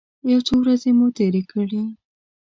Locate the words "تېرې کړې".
1.17-1.83